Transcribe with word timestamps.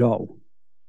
Joe. 0.00 0.34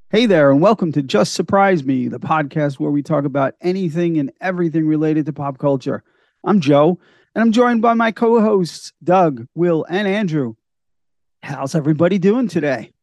Hey 0.10 0.26
there, 0.26 0.52
and 0.52 0.62
welcome 0.62 0.94
to 0.94 1.02
Just 1.02 1.34
Surprise 1.34 1.84
Me, 1.84 2.08
the 2.08 2.18
podcast 2.18 2.80
where 2.80 2.92
we 2.92 3.04
talk 3.04 3.26
about 3.26 3.56
anything 3.60 4.18
and 4.18 4.32
everything 4.40 4.88
related 4.88 5.26
to 5.26 5.34
pop 5.34 5.58
culture. 5.58 6.02
I'm 6.46 6.62
Joe, 6.62 6.98
and 7.36 7.42
I'm 7.42 7.52
joined 7.52 7.82
by 7.82 7.94
my 7.94 8.14
co 8.14 8.40
hosts, 8.40 8.94
Doug, 9.04 9.48
Will, 9.54 9.86
and 9.90 10.08
Andrew. 10.08 10.56
How's 11.44 11.76
everybody 11.76 12.20
doing 12.20 12.48
today? 12.48 12.94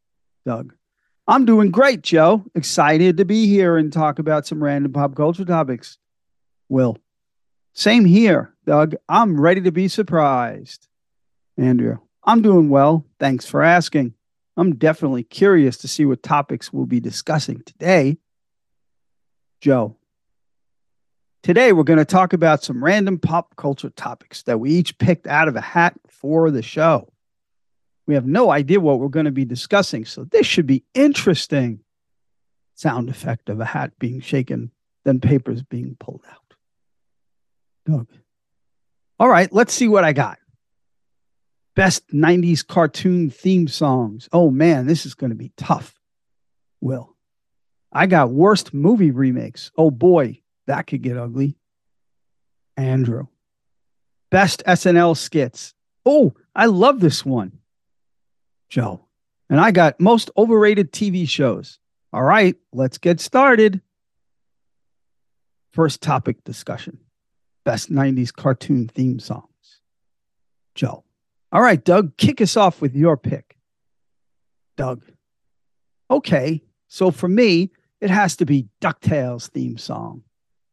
Doug. 0.47 0.73
I'm 1.27 1.45
doing 1.45 1.69
great, 1.69 2.01
Joe. 2.01 2.43
Excited 2.55 3.17
to 3.17 3.25
be 3.25 3.45
here 3.45 3.77
and 3.77 3.93
talk 3.93 4.17
about 4.17 4.47
some 4.47 4.63
random 4.63 4.91
pop 4.91 5.13
culture 5.13 5.45
topics. 5.45 5.99
Will. 6.69 6.97
Same 7.73 8.05
here, 8.05 8.55
Doug. 8.65 8.95
I'm 9.07 9.39
ready 9.39 9.61
to 9.61 9.71
be 9.71 9.87
surprised. 9.87 10.87
Andrew. 11.55 11.99
I'm 12.23 12.41
doing 12.41 12.69
well. 12.69 13.05
Thanks 13.19 13.45
for 13.45 13.61
asking. 13.61 14.15
I'm 14.59 14.75
definitely 14.75 15.23
curious 15.23 15.77
to 15.77 15.87
see 15.87 16.03
what 16.03 16.21
topics 16.21 16.73
we'll 16.73 16.85
be 16.85 16.99
discussing 16.99 17.61
today. 17.65 18.17
Joe. 19.61 19.95
Today, 21.43 21.71
we're 21.71 21.83
going 21.83 21.99
to 21.99 22.05
talk 22.05 22.33
about 22.33 22.61
some 22.61 22.83
random 22.83 23.19
pop 23.19 23.55
culture 23.55 23.89
topics 23.89 24.43
that 24.43 24.59
we 24.59 24.71
each 24.71 24.97
picked 24.97 25.27
out 25.27 25.47
of 25.47 25.55
a 25.55 25.61
hat 25.61 25.93
for 26.09 26.51
the 26.51 26.61
show. 26.61 27.09
We 28.05 28.15
have 28.15 28.25
no 28.25 28.51
idea 28.51 28.81
what 28.81 28.99
we're 28.99 29.07
going 29.07 29.27
to 29.27 29.31
be 29.31 29.45
discussing, 29.45 30.03
so 30.03 30.25
this 30.25 30.45
should 30.45 30.67
be 30.67 30.83
interesting. 30.93 31.79
Sound 32.75 33.09
effect 33.09 33.47
of 33.47 33.61
a 33.61 33.65
hat 33.65 33.93
being 33.97 34.19
shaken, 34.19 34.71
then 35.05 35.21
papers 35.21 35.63
being 35.63 35.95
pulled 35.97 36.23
out. 36.29 36.55
Doug. 37.85 38.07
All 39.19 39.29
right, 39.29 39.51
let's 39.53 39.73
see 39.73 39.87
what 39.87 40.03
I 40.03 40.11
got 40.11 40.37
best 41.75 42.07
90s 42.09 42.65
cartoon 42.65 43.29
theme 43.29 43.67
songs. 43.67 44.29
Oh 44.31 44.49
man, 44.49 44.87
this 44.87 45.05
is 45.05 45.13
going 45.13 45.29
to 45.29 45.35
be 45.35 45.51
tough. 45.57 45.99
Will. 46.81 47.15
I 47.91 48.05
got 48.05 48.31
worst 48.31 48.73
movie 48.73 49.11
remakes. 49.11 49.71
Oh 49.77 49.91
boy, 49.91 50.41
that 50.67 50.87
could 50.87 51.01
get 51.01 51.17
ugly. 51.17 51.57
Andrew. 52.77 53.27
Best 54.31 54.63
SNL 54.65 55.17
skits. 55.17 55.73
Oh, 56.05 56.33
I 56.55 56.67
love 56.67 56.99
this 56.99 57.25
one. 57.25 57.59
Joe. 58.69 59.05
And 59.49 59.59
I 59.59 59.71
got 59.71 59.99
most 59.99 60.29
overrated 60.37 60.91
TV 60.91 61.27
shows. 61.27 61.79
All 62.13 62.21
right, 62.21 62.55
let's 62.71 62.99
get 62.99 63.19
started. 63.19 63.81
First 65.71 66.01
topic 66.01 66.43
discussion 66.43 66.99
best 67.69 67.91
90s 67.91 68.33
cartoon 68.33 68.87
theme 68.87 69.19
songs. 69.19 69.81
Joe. 70.73 71.03
All 71.51 71.61
right, 71.61 71.83
Doug, 71.83 72.15
kick 72.17 72.41
us 72.41 72.55
off 72.55 72.81
with 72.81 72.95
your 72.95 73.17
pick. 73.17 73.57
Doug. 74.77 75.03
Okay, 76.11 76.61
so 76.87 77.11
for 77.11 77.27
me, 77.27 77.71
it 78.01 78.09
has 78.09 78.37
to 78.37 78.45
be 78.45 78.67
DuckTales 78.81 79.49
theme 79.49 79.77
song. 79.77 80.23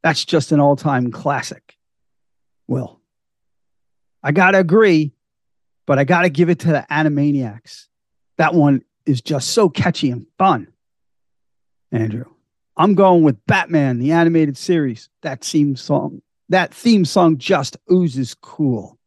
That's 0.02 0.24
just 0.24 0.52
an 0.52 0.60
all 0.60 0.76
time 0.76 1.10
classic. 1.10 1.76
Will. 2.68 3.00
I 4.22 4.32
got 4.32 4.52
to 4.52 4.58
agree, 4.58 5.12
but 5.86 5.98
I 5.98 6.04
got 6.04 6.22
to 6.22 6.28
give 6.28 6.50
it 6.50 6.60
to 6.60 6.68
the 6.68 6.86
Animaniacs. 6.90 7.86
That 8.38 8.54
one 8.54 8.82
is 9.06 9.22
just 9.22 9.48
so 9.48 9.68
catchy 9.68 10.10
and 10.10 10.26
fun. 10.38 10.68
Andrew. 11.92 12.26
I'm 12.76 12.94
going 12.94 13.22
with 13.22 13.44
Batman, 13.46 13.98
the 13.98 14.12
animated 14.12 14.56
series. 14.56 15.08
That 15.22 15.42
theme 15.42 15.76
song, 15.76 16.20
that 16.50 16.74
theme 16.74 17.04
song 17.04 17.38
just 17.38 17.76
oozes 17.90 18.34
cool. 18.34 18.98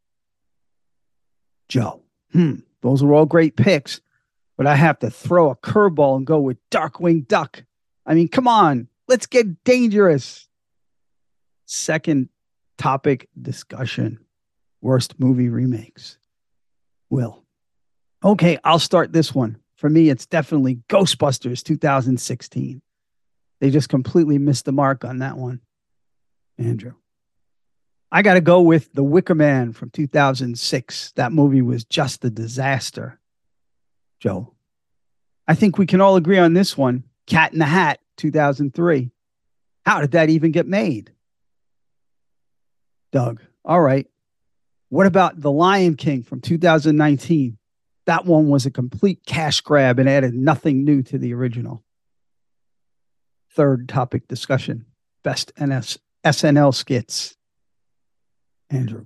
Joe. 1.69 2.01
Hmm, 2.33 2.55
those 2.81 3.01
are 3.01 3.13
all 3.13 3.25
great 3.25 3.55
picks, 3.55 4.01
but 4.57 4.67
I 4.67 4.75
have 4.75 4.99
to 4.99 5.09
throw 5.09 5.49
a 5.49 5.55
curveball 5.55 6.17
and 6.17 6.27
go 6.27 6.39
with 6.39 6.57
Darkwing 6.69 7.27
Duck. 7.27 7.63
I 8.05 8.15
mean, 8.15 8.27
come 8.27 8.47
on, 8.47 8.87
let's 9.07 9.27
get 9.27 9.63
dangerous. 9.63 10.47
Second 11.65 12.29
topic 12.77 13.29
discussion 13.39 14.19
worst 14.81 15.19
movie 15.19 15.49
remakes. 15.49 16.17
Will. 17.09 17.43
Okay, 18.23 18.57
I'll 18.63 18.79
start 18.79 19.13
this 19.13 19.33
one. 19.33 19.57
For 19.75 19.89
me, 19.89 20.09
it's 20.09 20.25
definitely 20.25 20.79
Ghostbusters 20.89 21.63
2016. 21.63 22.81
They 23.61 23.69
just 23.69 23.89
completely 23.89 24.37
missed 24.37 24.65
the 24.65 24.71
mark 24.71 25.05
on 25.05 25.19
that 25.19 25.37
one. 25.37 25.61
Andrew. 26.57 26.93
I 28.11 28.21
got 28.21 28.33
to 28.33 28.41
go 28.41 28.61
with 28.61 28.91
The 28.93 29.03
Wicker 29.03 29.35
Man 29.35 29.71
from 29.71 29.91
2006. 29.91 31.11
That 31.11 31.31
movie 31.31 31.61
was 31.61 31.83
just 31.83 32.25
a 32.25 32.29
disaster. 32.29 33.19
Joe. 34.19 34.53
I 35.47 35.55
think 35.55 35.77
we 35.77 35.85
can 35.85 36.01
all 36.01 36.15
agree 36.15 36.37
on 36.37 36.53
this 36.53 36.77
one 36.77 37.03
Cat 37.25 37.53
in 37.53 37.59
the 37.59 37.65
Hat 37.65 37.99
2003. 38.17 39.11
How 39.85 40.01
did 40.01 40.11
that 40.11 40.29
even 40.29 40.51
get 40.51 40.67
made? 40.67 41.11
Doug. 43.11 43.41
All 43.63 43.81
right. 43.81 44.07
What 44.89 45.05
about 45.05 45.39
The 45.39 45.51
Lion 45.51 45.95
King 45.95 46.23
from 46.23 46.41
2019? 46.41 47.57
That 48.05 48.25
one 48.25 48.47
was 48.47 48.65
a 48.65 48.71
complete 48.71 49.23
cash 49.25 49.61
grab 49.61 49.99
and 49.99 50.09
added 50.09 50.33
nothing 50.33 50.83
new 50.83 51.03
to 51.03 51.17
the 51.17 51.33
original. 51.33 51.83
Third 53.51 53.87
topic 53.87 54.27
discussion 54.27 54.85
best 55.21 55.51
NS, 55.59 55.99
SNL 56.23 56.73
skits. 56.73 57.35
Andrew. 58.69 59.05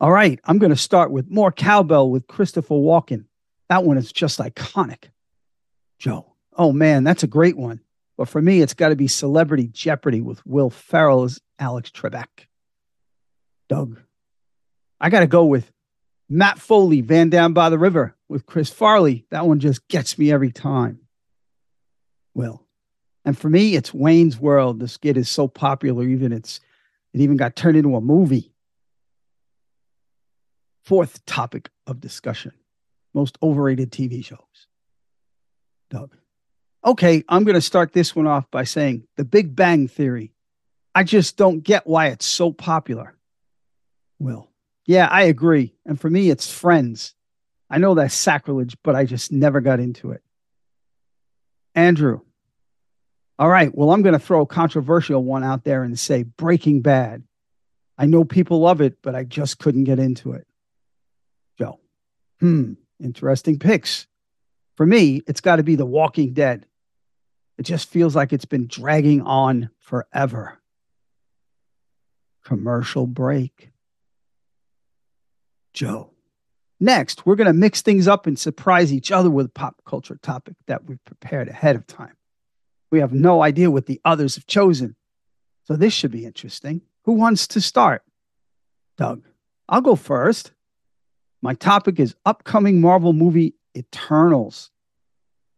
All 0.00 0.12
right, 0.12 0.40
I'm 0.44 0.58
going 0.58 0.70
to 0.70 0.76
start 0.76 1.10
with 1.10 1.30
more 1.30 1.52
cowbell 1.52 2.10
with 2.10 2.26
Christopher 2.26 2.74
Walken. 2.74 3.24
That 3.68 3.84
one 3.84 3.96
is 3.96 4.12
just 4.12 4.38
iconic. 4.38 5.04
Joe. 5.98 6.34
Oh 6.56 6.72
man, 6.72 7.04
that's 7.04 7.22
a 7.22 7.28
great 7.28 7.56
one. 7.56 7.80
But 8.16 8.28
for 8.28 8.40
me, 8.40 8.60
it's 8.60 8.74
got 8.74 8.90
to 8.90 8.96
be 8.96 9.08
Celebrity 9.08 9.68
Jeopardy 9.68 10.20
with 10.20 10.44
Will 10.46 10.70
Ferrell 10.70 11.24
as 11.24 11.40
Alex 11.58 11.90
Trebek. 11.90 12.46
Doug. 13.68 14.00
I 15.00 15.10
got 15.10 15.20
to 15.20 15.26
go 15.26 15.44
with 15.44 15.70
Matt 16.28 16.58
Foley, 16.58 17.00
Van 17.00 17.28
Down 17.28 17.52
by 17.52 17.70
the 17.70 17.78
River 17.78 18.14
with 18.28 18.46
Chris 18.46 18.70
Farley. 18.70 19.26
That 19.30 19.46
one 19.46 19.58
just 19.58 19.86
gets 19.88 20.18
me 20.18 20.32
every 20.32 20.52
time. 20.52 21.00
Will. 22.34 22.62
And 23.24 23.36
for 23.36 23.48
me, 23.48 23.74
it's 23.74 23.94
Wayne's 23.94 24.38
World. 24.38 24.80
The 24.80 24.88
skit 24.88 25.16
is 25.16 25.28
so 25.28 25.48
popular, 25.48 26.04
even 26.04 26.32
it's 26.32 26.60
it 27.12 27.20
even 27.20 27.36
got 27.36 27.56
turned 27.56 27.76
into 27.76 27.96
a 27.96 28.00
movie. 28.00 28.53
Fourth 30.84 31.24
topic 31.26 31.70
of 31.86 32.00
discussion 32.00 32.52
most 33.14 33.38
overrated 33.42 33.90
TV 33.90 34.24
shows. 34.24 34.38
Doug. 35.88 36.14
Okay, 36.84 37.24
I'm 37.28 37.44
going 37.44 37.54
to 37.54 37.62
start 37.62 37.92
this 37.92 38.14
one 38.14 38.26
off 38.26 38.50
by 38.50 38.64
saying 38.64 39.06
The 39.16 39.24
Big 39.24 39.56
Bang 39.56 39.88
Theory. 39.88 40.32
I 40.94 41.04
just 41.04 41.36
don't 41.36 41.60
get 41.60 41.86
why 41.86 42.08
it's 42.08 42.26
so 42.26 42.52
popular. 42.52 43.14
Will. 44.18 44.50
Yeah, 44.84 45.08
I 45.10 45.22
agree. 45.22 45.74
And 45.86 45.98
for 45.98 46.10
me, 46.10 46.28
it's 46.28 46.52
Friends. 46.52 47.14
I 47.70 47.78
know 47.78 47.94
that's 47.94 48.14
sacrilege, 48.14 48.76
but 48.82 48.94
I 48.94 49.06
just 49.06 49.32
never 49.32 49.60
got 49.60 49.80
into 49.80 50.10
it. 50.10 50.22
Andrew. 51.74 52.20
All 53.38 53.48
right. 53.48 53.74
Well, 53.74 53.90
I'm 53.90 54.02
going 54.02 54.12
to 54.12 54.18
throw 54.18 54.42
a 54.42 54.46
controversial 54.46 55.24
one 55.24 55.42
out 55.42 55.64
there 55.64 55.82
and 55.82 55.98
say 55.98 56.22
Breaking 56.22 56.82
Bad. 56.82 57.24
I 57.96 58.06
know 58.06 58.24
people 58.24 58.60
love 58.60 58.80
it, 58.80 58.98
but 59.02 59.14
I 59.14 59.24
just 59.24 59.58
couldn't 59.58 59.84
get 59.84 59.98
into 59.98 60.32
it. 60.32 60.46
Hmm, 62.44 62.74
interesting 63.00 63.58
picks. 63.58 64.06
For 64.76 64.84
me, 64.84 65.22
it's 65.26 65.40
got 65.40 65.56
to 65.56 65.62
be 65.62 65.76
The 65.76 65.86
Walking 65.86 66.34
Dead. 66.34 66.66
It 67.56 67.62
just 67.62 67.88
feels 67.88 68.14
like 68.14 68.34
it's 68.34 68.44
been 68.44 68.66
dragging 68.66 69.22
on 69.22 69.70
forever. 69.78 70.60
Commercial 72.44 73.06
break. 73.06 73.70
Joe. 75.72 76.10
Next, 76.78 77.24
we're 77.24 77.36
going 77.36 77.46
to 77.46 77.54
mix 77.54 77.80
things 77.80 78.06
up 78.06 78.26
and 78.26 78.38
surprise 78.38 78.92
each 78.92 79.10
other 79.10 79.30
with 79.30 79.46
a 79.46 79.48
pop 79.48 79.80
culture 79.86 80.18
topic 80.20 80.56
that 80.66 80.84
we've 80.84 81.02
prepared 81.06 81.48
ahead 81.48 81.76
of 81.76 81.86
time. 81.86 82.12
We 82.90 83.00
have 83.00 83.14
no 83.14 83.42
idea 83.42 83.70
what 83.70 83.86
the 83.86 84.02
others 84.04 84.34
have 84.34 84.46
chosen. 84.46 84.96
So 85.62 85.76
this 85.76 85.94
should 85.94 86.10
be 86.10 86.26
interesting. 86.26 86.82
Who 87.04 87.12
wants 87.12 87.46
to 87.46 87.62
start? 87.62 88.02
Doug. 88.98 89.24
I'll 89.66 89.80
go 89.80 89.96
first. 89.96 90.52
My 91.44 91.52
topic 91.52 92.00
is 92.00 92.16
upcoming 92.24 92.80
Marvel 92.80 93.12
movie 93.12 93.52
Eternals. 93.76 94.70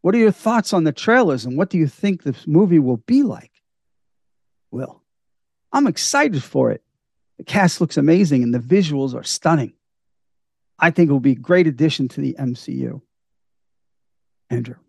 What 0.01 0.17
are 0.17 0.19
your 0.19 0.33
thoughts 0.33 0.73
on 0.73 0.83
the 0.83 0.91
trailers 0.91 1.45
and 1.45 1.57
what 1.57 1.71
do 1.71 1.79
you 1.79 1.87
think 1.87 2.25
this 2.25 2.45
movie 2.45 2.81
will 2.81 2.97
be 2.97 3.23
like? 3.23 3.53
Will, 4.73 5.01
I'm 5.73 5.87
excited 5.87 6.43
for 6.43 6.73
it. 6.73 6.83
The 7.39 7.45
cast 7.45 7.81
looks 7.81 7.97
amazing 7.97 8.43
and 8.43 8.53
the 8.53 8.59
visuals 8.59 9.15
are 9.15 9.23
stunning. 9.23 9.75
I 10.77 10.91
think 10.91 11.09
it 11.09 11.13
will 11.13 11.21
be 11.21 11.33
a 11.33 11.37
great 11.37 11.69
addition 11.69 12.09
to 12.09 12.21
the 12.21 12.35
MCU. 12.37 13.01
Andrew, 14.51 14.81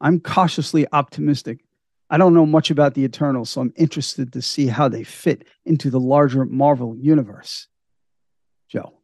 I'm 0.00 0.20
cautiously 0.20 0.86
optimistic. 0.94 1.62
I 2.08 2.16
don't 2.16 2.32
know 2.32 2.46
much 2.46 2.70
about 2.70 2.94
the 2.94 3.04
Eternals, 3.04 3.50
so 3.50 3.60
I'm 3.60 3.74
interested 3.76 4.32
to 4.32 4.40
see 4.40 4.68
how 4.68 4.88
they 4.88 5.04
fit 5.04 5.44
into 5.66 5.90
the 5.90 6.00
larger 6.00 6.46
Marvel 6.46 6.96
universe. 6.96 7.68
Joe, 8.70 8.95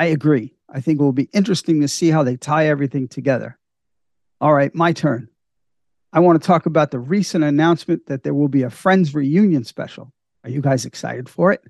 I 0.00 0.06
agree. 0.06 0.54
I 0.66 0.80
think 0.80 0.98
it 0.98 1.02
will 1.02 1.12
be 1.12 1.28
interesting 1.34 1.82
to 1.82 1.88
see 1.88 2.08
how 2.08 2.22
they 2.22 2.38
tie 2.38 2.68
everything 2.68 3.06
together. 3.06 3.58
All 4.40 4.54
right, 4.54 4.74
my 4.74 4.94
turn. 4.94 5.28
I 6.10 6.20
want 6.20 6.40
to 6.40 6.46
talk 6.46 6.64
about 6.64 6.90
the 6.90 6.98
recent 6.98 7.44
announcement 7.44 8.06
that 8.06 8.22
there 8.22 8.32
will 8.32 8.48
be 8.48 8.62
a 8.62 8.70
Friends 8.70 9.14
reunion 9.14 9.62
special. 9.62 10.10
Are 10.42 10.48
you 10.48 10.62
guys 10.62 10.86
excited 10.86 11.28
for 11.28 11.52
it? 11.52 11.62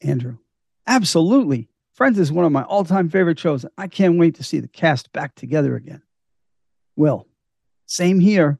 Andrew, 0.00 0.38
absolutely. 0.86 1.68
Friends 1.92 2.18
is 2.18 2.32
one 2.32 2.46
of 2.46 2.52
my 2.52 2.62
all 2.62 2.82
time 2.82 3.10
favorite 3.10 3.38
shows. 3.38 3.66
I 3.76 3.88
can't 3.88 4.18
wait 4.18 4.36
to 4.36 4.42
see 4.42 4.60
the 4.60 4.66
cast 4.66 5.12
back 5.12 5.34
together 5.34 5.76
again. 5.76 6.00
Will, 6.96 7.26
same 7.84 8.20
here. 8.20 8.58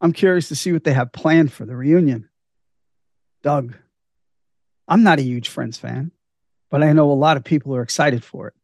I'm 0.00 0.12
curious 0.12 0.48
to 0.48 0.56
see 0.56 0.72
what 0.72 0.82
they 0.82 0.94
have 0.94 1.12
planned 1.12 1.52
for 1.52 1.64
the 1.64 1.76
reunion. 1.76 2.28
Doug, 3.44 3.76
I'm 4.88 5.04
not 5.04 5.20
a 5.20 5.22
huge 5.22 5.48
Friends 5.48 5.78
fan, 5.78 6.10
but 6.74 6.82
I 6.82 6.92
know 6.92 7.12
a 7.12 7.14
lot 7.14 7.36
of 7.36 7.44
people 7.44 7.76
are 7.76 7.82
excited 7.82 8.24
for 8.24 8.48
it. 8.48 8.54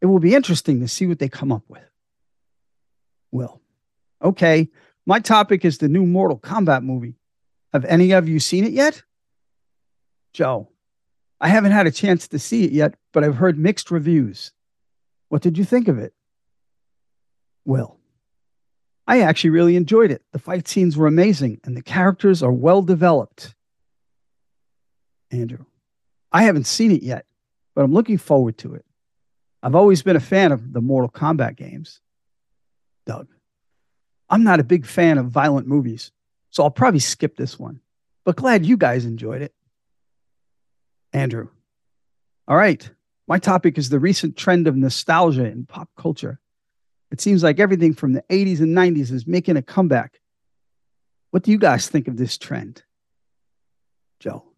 It 0.00 0.06
will 0.06 0.20
be 0.20 0.36
interesting 0.36 0.78
to 0.78 0.86
see 0.86 1.08
what 1.08 1.18
they 1.18 1.28
come 1.28 1.50
up 1.50 1.64
with. 1.66 1.82
Will, 3.32 3.60
okay, 4.22 4.68
my 5.04 5.18
topic 5.18 5.64
is 5.64 5.78
the 5.78 5.88
new 5.88 6.06
Mortal 6.06 6.38
Kombat 6.38 6.84
movie. 6.84 7.16
Have 7.72 7.84
any 7.86 8.12
of 8.12 8.28
you 8.28 8.38
seen 8.38 8.62
it 8.62 8.70
yet? 8.70 9.02
Joe, 10.32 10.68
I 11.40 11.48
haven't 11.48 11.72
had 11.72 11.88
a 11.88 11.90
chance 11.90 12.28
to 12.28 12.38
see 12.38 12.62
it 12.62 12.70
yet, 12.70 12.94
but 13.10 13.24
I've 13.24 13.34
heard 13.34 13.58
mixed 13.58 13.90
reviews. 13.90 14.52
What 15.28 15.42
did 15.42 15.58
you 15.58 15.64
think 15.64 15.88
of 15.88 15.98
it? 15.98 16.14
Will, 17.64 17.96
I 19.08 19.22
actually 19.22 19.50
really 19.50 19.74
enjoyed 19.74 20.12
it. 20.12 20.22
The 20.30 20.38
fight 20.38 20.68
scenes 20.68 20.96
were 20.96 21.08
amazing 21.08 21.58
and 21.64 21.76
the 21.76 21.82
characters 21.82 22.44
are 22.44 22.52
well 22.52 22.80
developed. 22.80 23.56
Andrew, 25.32 25.64
I 26.30 26.44
haven't 26.44 26.68
seen 26.68 26.92
it 26.92 27.02
yet, 27.02 27.26
but 27.80 27.84
I'm 27.84 27.94
looking 27.94 28.18
forward 28.18 28.58
to 28.58 28.74
it. 28.74 28.84
I've 29.62 29.74
always 29.74 30.02
been 30.02 30.14
a 30.14 30.20
fan 30.20 30.52
of 30.52 30.70
the 30.70 30.82
Mortal 30.82 31.08
Kombat 31.08 31.56
games. 31.56 32.02
Doug, 33.06 33.26
I'm 34.28 34.44
not 34.44 34.60
a 34.60 34.64
big 34.64 34.84
fan 34.84 35.16
of 35.16 35.30
violent 35.30 35.66
movies, 35.66 36.12
so 36.50 36.62
I'll 36.62 36.70
probably 36.70 37.00
skip 37.00 37.38
this 37.38 37.58
one, 37.58 37.80
but 38.26 38.36
glad 38.36 38.66
you 38.66 38.76
guys 38.76 39.06
enjoyed 39.06 39.40
it. 39.40 39.54
Andrew, 41.14 41.48
all 42.46 42.54
right. 42.54 42.86
My 43.26 43.38
topic 43.38 43.78
is 43.78 43.88
the 43.88 43.98
recent 43.98 44.36
trend 44.36 44.66
of 44.66 44.76
nostalgia 44.76 45.46
in 45.46 45.64
pop 45.64 45.88
culture. 45.96 46.38
It 47.10 47.22
seems 47.22 47.42
like 47.42 47.60
everything 47.60 47.94
from 47.94 48.12
the 48.12 48.24
80s 48.28 48.60
and 48.60 48.76
90s 48.76 49.10
is 49.10 49.26
making 49.26 49.56
a 49.56 49.62
comeback. 49.62 50.20
What 51.30 51.44
do 51.44 51.50
you 51.50 51.56
guys 51.56 51.88
think 51.88 52.08
of 52.08 52.18
this 52.18 52.36
trend? 52.36 52.82
Joe. 54.18 54.49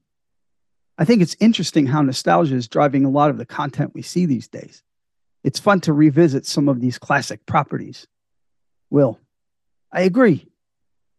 I 0.99 1.05
think 1.05 1.23
it's 1.23 1.37
interesting 1.41 1.87
how 1.87 2.03
nostalgia 2.03 2.55
is 2.55 2.69
driving 2.69 3.05
a 3.05 3.11
lot 3.11 3.31
of 3.31 3.39
the 3.39 3.47
content 3.47 3.95
we 3.95 4.03
see 4.03 4.27
these 4.27 4.49
days. 4.49 4.83
It's 5.43 5.59
fun 5.59 5.81
to 5.83 5.93
revisit 5.93 6.47
some 6.47 6.69
of 6.69 6.81
these 6.81 6.99
classic 6.99 7.45
properties. 7.47 8.07
Will, 8.91 9.19
I 9.91 10.03
agree. 10.03 10.47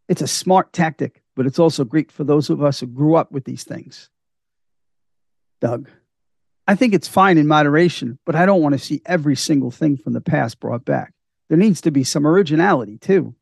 It's 0.08 0.22
a 0.22 0.28
smart 0.28 0.74
tactic, 0.74 1.22
but 1.36 1.46
it's 1.46 1.60
also 1.60 1.84
great 1.84 2.12
for 2.12 2.24
those 2.24 2.50
of 2.50 2.64
us 2.64 2.80
who 2.80 2.88
grew 2.88 3.16
up 3.16 3.32
with 3.32 3.46
these 3.46 3.64
things. 3.64 4.10
Doug, 5.60 5.90
I 6.68 6.76
think 6.76 6.94
it's 6.94 7.08
fine 7.08 7.38
in 7.38 7.48
moderation, 7.48 8.20
but 8.26 8.36
I 8.36 8.46
don't 8.46 8.62
want 8.62 8.74
to 8.74 8.80
see 8.80 9.02
every 9.06 9.36
single 9.36 9.72
thing 9.72 9.98
from 9.98 10.14
the 10.14 10.22
past 10.22 10.60
brought 10.60 10.86
back. 10.86 11.14
There 11.50 11.58
needs 11.58 11.82
to 11.82 11.92
be 11.92 12.04
some 12.04 12.26
originality 12.26 12.98
too. 12.98 13.36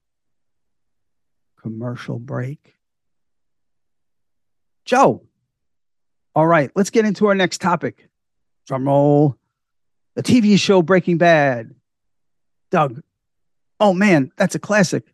Commercial 1.62 2.18
break. 2.18 2.74
Joe. 4.86 5.24
All 6.36 6.48
right, 6.48 6.72
let's 6.76 6.90
get 6.90 7.06
into 7.06 7.28
our 7.28 7.36
next 7.36 7.60
topic. 7.60 8.08
Drum 8.66 8.88
roll. 8.88 9.38
The 10.16 10.24
TV 10.24 10.58
show 10.58 10.82
Breaking 10.82 11.18
Bad. 11.18 11.76
Doug. 12.70 13.02
Oh 13.80 13.94
man, 13.94 14.32
that's 14.38 14.56
a 14.56 14.60
classic. 14.60 15.06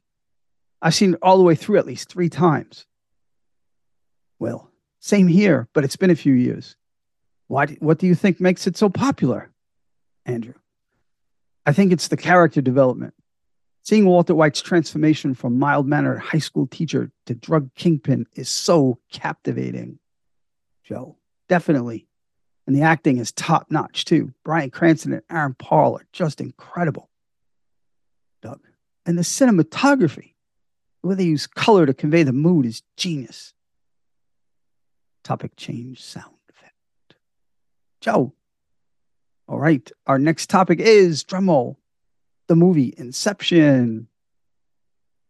I've 0.81 0.94
seen 0.94 1.14
it 1.14 1.19
all 1.22 1.38
the 1.38 1.44
way 1.44 1.56
through 1.56 1.80
at 1.80 1.88
least 1.88 2.10
three 2.10 2.30
times. 2.30 2.86
Well, 4.40 4.69
same 5.00 5.28
here, 5.28 5.68
but 5.74 5.84
it's 5.84 5.96
been 5.96 6.12
a 6.12 6.16
few 6.16 6.34
years. 6.34 6.75
Why, 7.48 7.68
what 7.80 7.98
do 7.98 8.08
you 8.08 8.14
think 8.14 8.40
makes 8.40 8.68
it 8.68 8.78
so 8.78 8.90
popular? 8.90 9.50
Andrew. 10.25 10.54
I 11.66 11.74
think 11.74 11.92
it's 11.92 12.10
the 12.10 12.18
character 12.18 12.62
development. 12.62 13.14
Seeing 13.84 14.06
Walter 14.06 14.36
White's 14.36 14.62
transformation 14.62 15.34
from 15.34 15.58
mild 15.58 15.88
mannered 15.88 16.19
high 16.19 16.40
school 16.40 16.68
teacher 16.68 17.10
to 17.25 17.34
drug 17.34 17.74
kingpin 17.74 18.28
is 18.36 18.50
so 18.50 19.00
captivating. 19.12 19.98
Joe, 20.88 21.18
definitely. 21.50 22.07
And 22.66 22.74
the 22.74 22.84
acting 22.84 23.18
is 23.18 23.34
top 23.34 23.68
notch 23.69 24.06
too. 24.06 24.34
Bryan 24.45 24.69
Cranston 24.69 25.12
and 25.12 25.22
Aaron 25.30 25.54
Paul 25.54 25.98
are 25.98 26.07
just 26.13 26.39
incredible. 26.39 27.10
Doug. 28.42 28.62
And 29.06 29.18
the 29.18 29.24
cinematography, 29.24 30.34
the 31.01 31.10
way 31.10 31.16
they 31.16 31.25
use 31.25 31.45
color 31.45 31.86
to 31.86 31.94
convey 31.94 32.24
the 32.24 32.31
mood 32.31 32.66
is 32.66 32.84
genius. 32.95 33.54
Topic 35.25 35.51
change 35.57 36.01
sound 36.01 36.36
effect. 36.50 37.16
Joe, 38.00 38.33
all 39.50 39.60
right. 39.60 39.92
Our 40.06 40.19
next 40.19 40.50
topic 40.50 40.80
is 40.80 41.25
drumroll, 41.25 41.75
the 42.48 42.56
movie 42.56 42.94
Inception. 42.98 44.07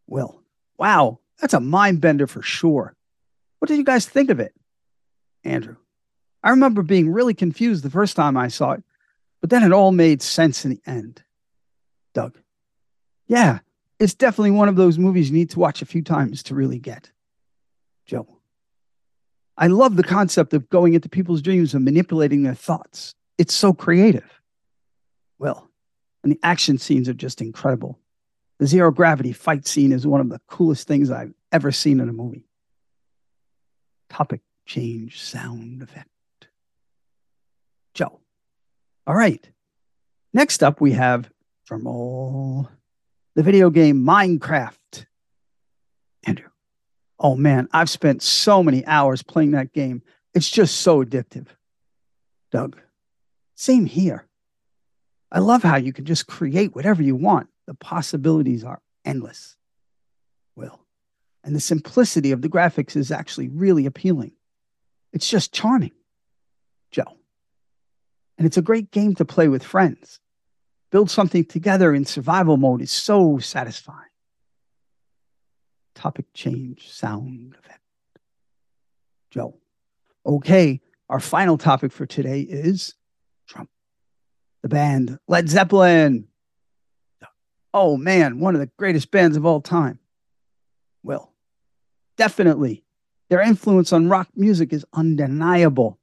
Well, 0.06 0.44
wow, 0.77 1.19
that's 1.42 1.56
a 1.56 1.60
mind 1.60 2.00
bender 2.00 2.27
for 2.27 2.44
sure. 2.44 2.95
What 3.57 3.69
did 3.69 3.77
you 3.77 3.83
guys 3.83 4.06
think 4.06 4.30
of 4.30 4.39
it? 4.39 4.53
Andrew. 5.48 5.78
I 6.44 6.52
remember 6.52 6.84
being 6.84 7.12
really 7.12 7.34
confused 7.34 7.84
the 7.84 7.90
first 7.90 8.16
time 8.16 8.38
I 8.38 8.50
saw 8.50 8.72
it, 8.72 8.84
but 9.42 9.50
then 9.50 9.64
it 9.64 9.72
all 9.72 9.92
made 9.92 10.22
sense 10.22 10.66
in 10.66 10.72
the 10.72 10.82
end. 10.86 11.24
Doug. 12.14 12.38
Yeah, 13.28 13.60
it's 14.00 14.14
definitely 14.14 14.52
one 14.52 14.70
of 14.70 14.76
those 14.76 15.00
movies 15.00 15.30
you 15.30 15.36
need 15.36 15.50
to 15.52 15.60
watch 15.60 15.82
a 15.82 15.86
few 15.86 16.04
times 16.04 16.44
to 16.44 16.56
really 16.56 16.80
get. 16.80 17.12
Joe. 18.06 18.28
I 19.58 19.68
love 19.68 19.96
the 19.96 20.04
concept 20.04 20.54
of 20.54 20.70
going 20.70 20.94
into 20.94 21.10
people's 21.10 21.42
dreams 21.42 21.74
and 21.74 21.84
manipulating 21.84 22.44
their 22.44 22.54
thoughts. 22.54 23.16
It's 23.38 23.56
so 23.56 23.74
creative. 23.74 24.42
Well, 25.39 25.68
and 26.24 26.32
the 26.32 26.39
action 26.44 26.77
scenes 26.77 27.10
are 27.10 27.13
just 27.13 27.42
incredible. 27.42 28.00
The 28.60 28.68
zero 28.68 28.92
gravity 28.92 29.34
fight 29.34 29.68
scene 29.68 29.92
is 29.92 30.06
one 30.06 30.22
of 30.22 30.30
the 30.30 30.42
coolest 30.48 30.88
things 30.88 31.12
I've 31.12 31.34
ever 31.51 31.72
seen 31.72 32.00
in 32.00 32.10
a 32.10 32.13
movie. 32.13 32.48
Topic 34.10 34.42
change 34.67 35.19
sound 35.19 35.81
effect. 35.81 36.09
Joe. 37.93 38.19
All 39.07 39.15
right. 39.15 39.50
Next 40.33 40.62
up, 40.62 40.79
we 40.79 40.91
have 40.91 41.29
from 41.65 41.88
all 41.88 42.69
the 43.36 43.43
video 43.43 43.69
game 43.69 44.03
Minecraft. 44.03 45.05
Andrew. 46.25 46.50
Oh 47.19 47.36
man, 47.36 47.67
I've 47.71 47.89
spent 47.89 48.21
so 48.21 48.62
many 48.62 48.86
hours 48.86 49.24
playing 49.24 49.51
that 49.51 49.74
game. 49.74 50.03
It's 50.33 50.50
just 50.50 50.81
so 50.81 51.03
addictive. 51.03 51.47
Doug. 52.51 52.77
Same 53.55 53.86
here. 53.86 54.27
I 55.31 55.39
love 55.39 55.63
how 55.63 55.77
you 55.77 55.91
can 55.91 56.05
just 56.05 56.27
create 56.27 56.75
whatever 56.75 57.01
you 57.01 57.15
want. 57.15 57.47
The 57.65 57.74
possibilities 57.74 58.63
are 58.63 58.81
endless. 59.03 59.55
Will. 60.55 60.79
And 61.43 61.55
the 61.55 61.59
simplicity 61.59 62.31
of 62.31 62.41
the 62.41 62.50
graphics 62.50 62.95
is 62.95 63.12
actually 63.12 63.47
really 63.47 63.86
appealing. 63.86 64.33
It's 65.14 65.30
just 65.30 65.54
charming. 65.54 65.92
Joe. 66.92 67.18
And 68.38 68.46
it's 68.46 68.58
a 68.58 68.62
great 68.62 68.92
game 68.92 69.16
to 69.16 69.26
play 69.26 69.48
with 69.48 69.64
friends. 69.64 70.20
Build 70.92 71.10
something 71.10 71.46
together 71.46 71.94
in 71.94 72.06
survival 72.06 72.58
mode 72.58 72.82
is 72.82 72.92
so 72.92 73.40
satisfying. 73.40 74.00
Topic 75.96 76.26
change, 76.34 76.90
sound 76.90 77.56
effect. 77.58 77.82
Joe. 79.32 79.58
Okay, 80.26 80.82
our 81.10 81.20
final 81.20 81.58
topic 81.58 81.92
for 81.92 82.06
today 82.06 82.42
is 82.42 82.94
Trump. 83.48 83.70
The 84.62 84.70
band 84.70 85.18
Led 85.28 85.50
Zeppelin. 85.50 86.28
Oh 87.74 87.98
man, 87.98 88.40
one 88.40 88.56
of 88.56 88.62
the 88.62 88.70
greatest 88.78 89.12
bands 89.12 89.38
of 89.38 89.46
all 89.46 89.62
time. 89.62 90.00
Well, 91.04 91.34
definitely. 92.18 92.84
Their 93.29 93.41
influence 93.41 93.91
on 93.91 94.10
rock 94.10 94.29
music 94.36 94.74
is 94.74 94.86
undeniable. 94.93 95.98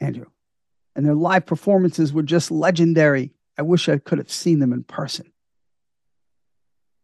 Andrew. 0.00 0.26
And 0.94 1.04
their 1.04 1.14
live 1.14 1.46
performances 1.46 2.12
were 2.12 2.22
just 2.22 2.50
legendary. 2.50 3.32
I 3.58 3.62
wish 3.62 3.88
I 3.88 3.98
could 3.98 4.18
have 4.18 4.30
seen 4.30 4.60
them 4.60 4.72
in 4.72 4.84
person. 4.84 5.32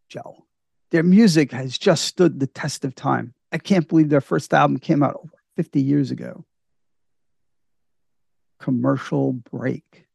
Joe. 0.08 0.44
Their 0.90 1.02
music 1.02 1.52
has 1.52 1.78
just 1.78 2.04
stood 2.04 2.38
the 2.38 2.46
test 2.46 2.84
of 2.84 2.94
time. 2.94 3.34
I 3.50 3.58
can't 3.58 3.88
believe 3.88 4.08
their 4.08 4.20
first 4.20 4.52
album 4.54 4.78
came 4.78 5.02
out 5.02 5.16
over 5.16 5.34
50 5.56 5.80
years 5.80 6.10
ago 6.10 6.44
commercial 8.62 9.32
break. 9.32 10.06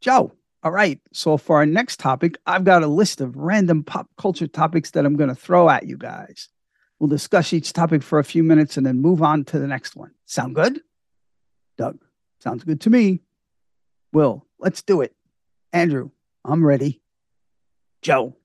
Joe, 0.00 0.32
all 0.64 0.72
right. 0.72 1.00
So 1.12 1.36
for 1.36 1.56
our 1.56 1.66
next 1.66 2.00
topic, 2.00 2.36
I've 2.44 2.64
got 2.64 2.82
a 2.82 2.88
list 2.88 3.20
of 3.20 3.36
random 3.36 3.84
pop 3.84 4.08
culture 4.18 4.48
topics 4.48 4.90
that 4.90 5.06
I'm 5.06 5.16
going 5.16 5.28
to 5.28 5.34
throw 5.34 5.70
at 5.70 5.86
you 5.86 5.96
guys. 5.96 6.48
We'll 7.02 7.08
discuss 7.08 7.52
each 7.52 7.72
topic 7.72 8.00
for 8.00 8.20
a 8.20 8.24
few 8.24 8.44
minutes 8.44 8.76
and 8.76 8.86
then 8.86 9.00
move 9.00 9.22
on 9.22 9.42
to 9.46 9.58
the 9.58 9.66
next 9.66 9.96
one. 9.96 10.12
Sound 10.24 10.54
good? 10.54 10.82
Doug, 11.76 11.98
sounds 12.38 12.62
good 12.62 12.80
to 12.82 12.90
me. 12.90 13.22
Will, 14.12 14.46
let's 14.60 14.82
do 14.82 15.00
it. 15.00 15.12
Andrew, 15.72 16.10
I'm 16.44 16.64
ready. 16.64 17.00
Joe. 18.02 18.36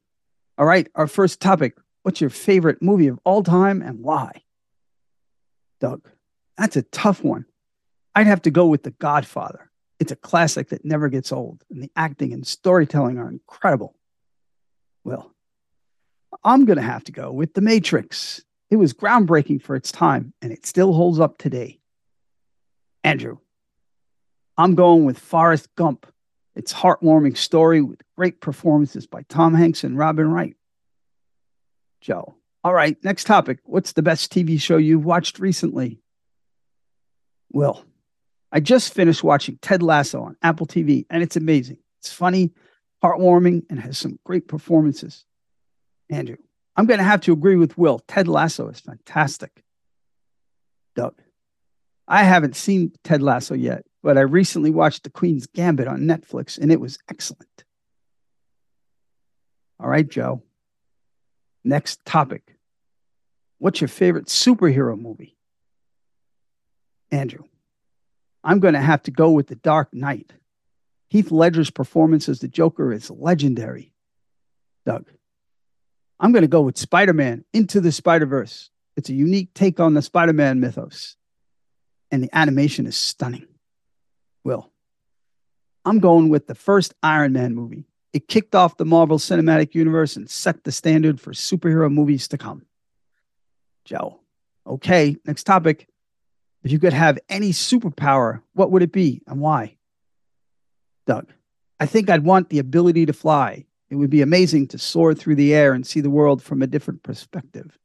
All 0.57 0.65
right, 0.65 0.87
our 0.95 1.05
first 1.05 1.39
topic. 1.39 1.77
What's 2.01 2.19
your 2.19 2.31
favorite 2.31 2.81
movie 2.81 3.09
of 3.09 3.19
all 3.23 3.43
time 3.43 3.83
and 3.83 3.99
why? 3.99 4.41
Doug. 5.79 6.09
That's 6.57 6.77
a 6.77 6.81
tough 6.81 7.23
one. 7.23 7.45
I'd 8.15 8.25
have 8.25 8.41
to 8.41 8.49
go 8.49 8.65
with 8.65 8.81
The 8.81 8.89
Godfather. 8.89 9.69
It's 9.99 10.11
a 10.11 10.15
classic 10.15 10.69
that 10.69 10.83
never 10.83 11.09
gets 11.09 11.31
old, 11.31 11.63
and 11.69 11.83
the 11.83 11.91
acting 11.95 12.33
and 12.33 12.47
storytelling 12.47 13.19
are 13.19 13.29
incredible. 13.29 13.93
Well, 15.03 15.31
I'm 16.43 16.65
going 16.65 16.77
to 16.77 16.81
have 16.81 17.03
to 17.03 17.11
go 17.11 17.31
with 17.31 17.53
The 17.53 17.61
Matrix. 17.61 18.41
It 18.69 18.75
was 18.75 18.93
groundbreaking 18.93 19.61
for 19.61 19.75
its 19.75 19.91
time, 19.91 20.33
and 20.41 20.51
it 20.51 20.65
still 20.65 20.93
holds 20.93 21.19
up 21.19 21.37
today. 21.37 21.79
Andrew, 23.03 23.37
I'm 24.57 24.75
going 24.75 25.05
with 25.05 25.19
Forrest 25.19 25.73
Gump. 25.75 26.05
It's 26.55 26.73
a 26.73 26.75
heartwarming 26.75 27.37
story 27.37 27.81
with 27.81 28.01
great 28.17 28.41
performances 28.41 29.07
by 29.07 29.21
Tom 29.29 29.53
Hanks 29.53 29.83
and 29.83 29.97
Robin 29.97 30.29
Wright. 30.29 30.55
Joe. 32.01 32.35
All 32.63 32.73
right, 32.73 33.01
next 33.03 33.25
topic. 33.25 33.59
What's 33.63 33.93
the 33.93 34.01
best 34.01 34.33
TV 34.33 34.59
show 34.59 34.77
you've 34.77 35.05
watched 35.05 35.39
recently? 35.39 35.99
Will. 37.53 37.85
I 38.51 38.59
just 38.59 38.93
finished 38.93 39.23
watching 39.23 39.59
Ted 39.61 39.83
Lasso 39.83 40.21
on 40.21 40.35
Apple 40.41 40.67
TV, 40.67 41.05
and 41.09 41.21
it's 41.21 41.35
amazing. 41.35 41.77
It's 41.99 42.11
funny, 42.11 42.51
heartwarming, 43.03 43.65
and 43.69 43.79
has 43.79 43.97
some 43.97 44.19
great 44.25 44.47
performances. 44.47 45.25
Andrew. 46.09 46.37
I'm 46.77 46.85
going 46.85 46.99
to 46.99 47.03
have 47.03 47.21
to 47.21 47.33
agree 47.33 47.55
with 47.55 47.77
Will. 47.77 47.99
Ted 48.07 48.27
Lasso 48.27 48.69
is 48.69 48.79
fantastic. 48.79 49.63
Doug. 50.95 51.15
I 52.07 52.23
haven't 52.23 52.55
seen 52.55 52.91
Ted 53.03 53.21
Lasso 53.23 53.55
yet, 53.55 53.83
but 54.03 54.17
I 54.17 54.21
recently 54.21 54.69
watched 54.69 55.03
The 55.03 55.09
Queen's 55.09 55.47
Gambit 55.47 55.87
on 55.87 56.01
Netflix 56.01 56.57
and 56.57 56.71
it 56.71 56.79
was 56.79 56.99
excellent. 57.09 57.65
All 59.79 59.89
right, 59.89 60.07
Joe. 60.07 60.43
Next 61.63 62.05
topic. 62.05 62.55
What's 63.57 63.81
your 63.81 63.87
favorite 63.87 64.27
superhero 64.27 64.97
movie? 64.97 65.35
Andrew. 67.11 67.43
I'm 68.43 68.59
going 68.59 68.75
to 68.75 68.79
have 68.79 69.03
to 69.03 69.11
go 69.11 69.31
with 69.31 69.47
The 69.47 69.55
Dark 69.55 69.93
Knight. 69.93 70.31
Heath 71.09 71.31
Ledger's 71.31 71.71
performance 71.71 72.29
as 72.29 72.39
the 72.39 72.47
Joker 72.47 72.93
is 72.93 73.09
legendary. 73.09 73.93
Doug. 74.85 75.05
I'm 76.19 76.31
going 76.31 76.41
to 76.41 76.47
go 76.47 76.61
with 76.61 76.77
Spider 76.77 77.13
Man 77.13 77.45
Into 77.53 77.79
the 77.79 77.91
Spider 77.91 78.25
Verse. 78.25 78.69
It's 78.95 79.09
a 79.09 79.13
unique 79.13 79.53
take 79.53 79.79
on 79.79 79.93
the 79.93 80.01
Spider 80.01 80.33
Man 80.33 80.59
mythos, 80.59 81.15
and 82.11 82.23
the 82.23 82.35
animation 82.35 82.87
is 82.87 82.97
stunning. 82.97 83.47
Will. 84.43 84.71
I'm 85.85 85.99
going 85.99 86.29
with 86.29 86.47
the 86.47 86.55
first 86.55 86.95
Iron 87.03 87.33
Man 87.33 87.53
movie. 87.53 87.85
It 88.13 88.27
kicked 88.27 88.55
off 88.55 88.77
the 88.77 88.85
Marvel 88.85 89.19
Cinematic 89.19 89.75
Universe 89.75 90.15
and 90.15 90.29
set 90.29 90.63
the 90.63 90.71
standard 90.71 91.21
for 91.21 91.33
superhero 91.33 91.91
movies 91.91 92.27
to 92.29 92.37
come. 92.37 92.65
Joe. 93.85 94.19
Okay, 94.65 95.15
next 95.25 95.43
topic. 95.43 95.87
If 96.63 96.71
you 96.71 96.79
could 96.79 96.93
have 96.93 97.19
any 97.29 97.51
superpower, 97.51 98.41
what 98.53 98.71
would 98.71 98.81
it 98.81 98.91
be 98.91 99.21
and 99.27 99.39
why? 99.39 99.77
Doug. 101.05 101.27
I 101.79 101.85
think 101.85 102.09
I'd 102.09 102.23
want 102.23 102.49
the 102.49 102.59
ability 102.59 103.05
to 103.05 103.13
fly. 103.13 103.66
It 103.89 103.95
would 103.95 104.09
be 104.09 104.21
amazing 104.21 104.67
to 104.69 104.77
soar 104.77 105.13
through 105.13 105.35
the 105.35 105.53
air 105.53 105.73
and 105.73 105.85
see 105.85 106.01
the 106.01 106.09
world 106.09 106.43
from 106.43 106.61
a 106.61 106.67
different 106.67 107.03
perspective. 107.03 107.77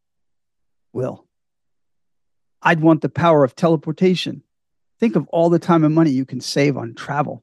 Will. 0.93 1.27
I'd 2.61 2.81
want 2.81 3.01
the 3.03 3.09
power 3.09 3.45
of 3.45 3.57
teleportation. 3.57 4.43
Think 5.01 5.17
of 5.17 5.27
all 5.29 5.51
the 5.51 5.59
time 5.59 5.85
and 5.85 5.95
money 5.95 6.11
you 6.11 6.25
can 6.25 6.41
save 6.41 6.77
on 6.77 6.95
travel. 6.95 7.43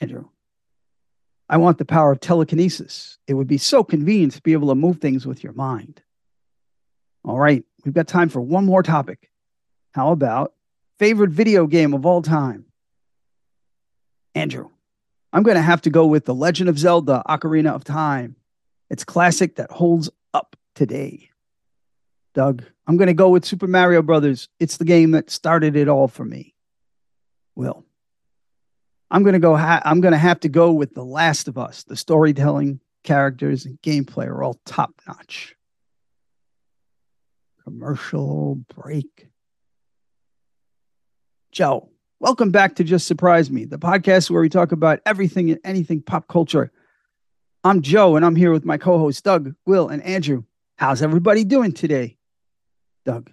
Andrew, 0.00 0.28
I 1.48 1.56
want 1.58 1.78
the 1.78 1.84
power 1.84 2.12
of 2.12 2.20
telekinesis. 2.20 3.18
It 3.26 3.34
would 3.34 3.46
be 3.46 3.58
so 3.58 3.84
convenient 3.84 4.34
to 4.34 4.42
be 4.42 4.52
able 4.52 4.68
to 4.68 4.74
move 4.74 4.98
things 4.98 5.26
with 5.26 5.42
your 5.42 5.52
mind. 5.52 6.02
All 7.24 7.38
right, 7.38 7.64
we've 7.84 7.94
got 7.94 8.06
time 8.06 8.28
for 8.28 8.40
one 8.40 8.66
more 8.66 8.82
topic. 8.82 9.30
How 9.92 10.12
about 10.12 10.52
favorite 10.98 11.30
video 11.30 11.66
game 11.66 11.94
of 11.94 12.04
all 12.04 12.22
time? 12.22 12.66
Andrew, 14.34 14.70
I'm 15.34 15.42
going 15.42 15.56
to 15.56 15.62
have 15.62 15.82
to 15.82 15.90
go 15.90 16.06
with 16.06 16.26
The 16.26 16.34
Legend 16.34 16.68
of 16.68 16.78
Zelda 16.78 17.20
Ocarina 17.28 17.74
of 17.74 17.82
Time. 17.82 18.36
It's 18.88 19.02
classic 19.02 19.56
that 19.56 19.72
holds 19.72 20.08
up 20.32 20.54
today. 20.76 21.30
Doug, 22.34 22.62
I'm 22.86 22.96
going 22.96 23.08
to 23.08 23.14
go 23.14 23.30
with 23.30 23.44
Super 23.44 23.66
Mario 23.66 24.00
Brothers. 24.00 24.48
It's 24.60 24.76
the 24.76 24.84
game 24.84 25.10
that 25.10 25.30
started 25.30 25.74
it 25.74 25.88
all 25.88 26.06
for 26.06 26.24
me. 26.24 26.54
Will. 27.56 27.84
I'm 29.10 29.24
going 29.24 29.32
to 29.32 29.40
go 29.40 29.56
ha- 29.56 29.82
I'm 29.84 30.00
going 30.00 30.12
to 30.12 30.18
have 30.18 30.38
to 30.40 30.48
go 30.48 30.72
with 30.72 30.94
The 30.94 31.04
Last 31.04 31.48
of 31.48 31.58
Us. 31.58 31.82
The 31.82 31.96
storytelling, 31.96 32.78
characters 33.02 33.66
and 33.66 33.82
gameplay 33.82 34.26
are 34.26 34.44
all 34.44 34.60
top 34.64 34.92
notch. 35.08 35.56
Commercial 37.64 38.54
break. 38.72 39.26
Joe, 41.50 41.90
welcome 42.20 42.50
back 42.50 42.76
to 42.76 42.84
Just 42.84 43.06
Surprise 43.06 43.50
Me, 43.50 43.64
the 43.64 43.78
podcast 43.78 44.30
where 44.30 44.40
we 44.40 44.48
talk 44.48 44.72
about 44.72 45.00
everything 45.04 45.50
and 45.50 45.60
anything 45.64 46.00
pop 46.00 46.28
culture. 46.28 46.70
I'm 47.62 47.82
Joe 47.82 48.16
and 48.16 48.24
I'm 48.24 48.36
here 48.36 48.52
with 48.52 48.64
my 48.64 48.78
co-hosts 48.78 49.22
Doug, 49.22 49.54
Will, 49.66 49.88
and 49.88 50.02
Andrew. 50.02 50.44
How's 50.76 51.02
everybody 51.02 51.44
doing 51.44 51.72
today? 51.72 52.16
Doug. 53.04 53.30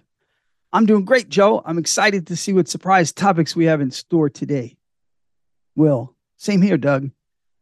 I'm 0.72 0.86
doing 0.86 1.04
great, 1.04 1.28
Joe. 1.28 1.62
I'm 1.64 1.78
excited 1.78 2.28
to 2.28 2.36
see 2.36 2.52
what 2.52 2.68
surprise 2.68 3.12
topics 3.12 3.54
we 3.54 3.66
have 3.66 3.80
in 3.80 3.90
store 3.90 4.30
today. 4.30 4.76
Will, 5.76 6.14
same 6.36 6.62
here, 6.62 6.78
Doug. 6.78 7.10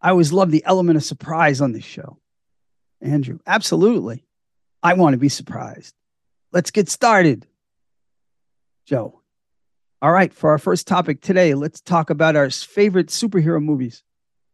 I 0.01 0.11
always 0.11 0.33
love 0.33 0.51
the 0.51 0.65
element 0.65 0.97
of 0.97 1.05
surprise 1.05 1.61
on 1.61 1.73
this 1.73 1.85
show. 1.85 2.19
Andrew, 3.01 3.39
absolutely. 3.47 4.25
I 4.83 4.95
want 4.95 5.15
to 5.15 5.19
be 5.19 5.29
surprised. 5.29 5.95
Let's 6.53 6.71
get 6.71 6.89
started. 6.89 7.47
Joe. 8.87 9.20
All 10.03 10.13
right, 10.13 10.33
for 10.33 10.51
our 10.51 10.59
first 10.59 10.87
topic 10.87 11.21
today, 11.21 11.55
let's 11.55 11.81
talk 11.81 12.11
about 12.11 12.37
our 12.37 12.49
favorite 12.51 13.09
superhero 13.09 13.63
movies. 13.63 14.03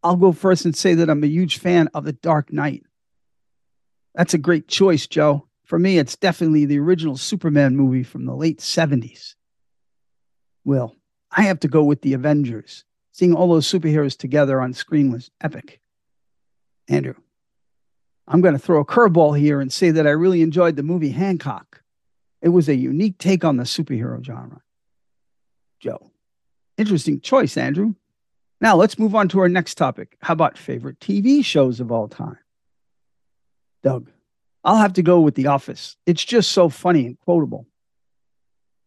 I'll 0.03 0.17
go 0.17 0.33
first 0.33 0.65
and 0.65 0.75
say 0.75 0.95
that 0.95 1.09
I'm 1.09 1.23
a 1.23 1.29
huge 1.29 1.59
fan 1.59 1.89
of 1.95 2.05
The 2.05 2.13
Dark 2.13 2.53
Knight. 2.53 2.85
That's 4.15 4.35
a 4.35 4.39
great 4.39 4.67
choice, 4.67 5.07
Joe 5.07 5.47
for 5.67 5.79
me, 5.81 5.99
it's 5.99 6.17
definitely 6.17 6.65
the 6.65 6.79
original 6.79 7.17
Superman 7.17 7.77
movie 7.77 8.05
from 8.05 8.25
the 8.25 8.35
late 8.35 8.61
70s. 8.61 9.35
Well, 10.65 10.95
I 11.31 11.43
have 11.43 11.61
to 11.61 11.69
go 11.69 11.83
with 11.83 12.03
the 12.03 12.15
Avengers. 12.15 12.85
Seeing 13.11 13.35
all 13.35 13.49
those 13.49 13.71
superheroes 13.71 14.17
together 14.17 14.61
on 14.61 14.73
screen 14.73 15.11
was 15.11 15.31
epic. 15.41 15.81
Andrew, 16.89 17.15
I'm 18.29 18.41
going 18.41 18.55
to 18.55 18.61
throw 18.61 18.81
a 18.81 18.85
curveball 18.85 19.39
here 19.39 19.61
and 19.61 19.73
say 19.73 19.91
that 19.91 20.07
I 20.07 20.11
really 20.11 20.41
enjoyed 20.41 20.77
the 20.77 20.83
movie 20.83 21.11
Hancock. 21.11 21.83
It 22.41 22.51
was 22.51 22.69
a 22.69 22.77
unique 22.77 23.19
take 23.19 23.45
on 23.45 23.57
the 23.57 23.65
superhero 23.65 24.25
genre. 24.25 24.63
Joe, 25.87 26.11
interesting 26.77 27.21
choice, 27.21 27.57
Andrew. 27.57 27.95
Now 28.61 28.75
let's 28.75 28.99
move 28.99 29.15
on 29.15 29.29
to 29.29 29.39
our 29.39 29.49
next 29.49 29.77
topic. 29.77 30.17
How 30.21 30.33
about 30.33 30.59
favorite 30.59 30.99
TV 30.99 31.45
shows 31.45 31.79
of 31.79 31.93
all 31.93 32.09
time? 32.09 32.39
Doug, 33.85 34.11
I'll 34.65 34.79
have 34.79 34.95
to 34.95 35.03
go 35.03 35.21
with 35.21 35.37
The 35.37 35.47
Office. 35.47 35.97
It's 36.05 36.25
just 36.25 36.51
so 36.51 36.69
funny 36.69 37.07
and 37.07 37.21
quotable. 37.21 37.69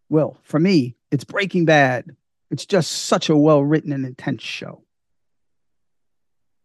Well, 0.10 0.38
for 0.44 0.60
me, 0.60 0.98
it's 1.10 1.24
Breaking 1.24 1.63
Bad. 1.63 2.18
It's 2.51 2.65
just 2.65 2.91
such 2.91 3.29
a 3.29 3.36
well 3.38 3.63
written 3.63 3.94
and 3.94 4.06
intense 4.06 4.44
show. 4.44 4.84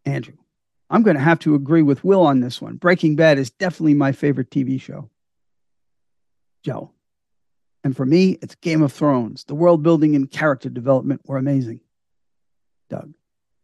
Andrew, 0.04 0.34
I'm 0.90 1.04
going 1.04 1.16
to 1.16 1.22
have 1.22 1.38
to 1.40 1.54
agree 1.54 1.82
with 1.82 2.02
Will 2.02 2.26
on 2.26 2.40
this 2.40 2.60
one. 2.60 2.74
Breaking 2.74 3.14
Bad 3.14 3.38
is 3.38 3.50
definitely 3.50 3.94
my 3.94 4.10
favorite 4.10 4.50
TV 4.50 4.80
show. 4.80 5.10
Joe, 6.64 6.90
and 7.84 7.94
for 7.94 8.06
me, 8.06 8.38
it's 8.40 8.54
Game 8.56 8.82
of 8.82 8.92
Thrones. 8.92 9.44
The 9.44 9.54
world 9.54 9.82
building 9.82 10.16
and 10.16 10.30
character 10.30 10.70
development 10.70 11.20
were 11.26 11.36
amazing. 11.36 11.80
Doug, 12.88 13.12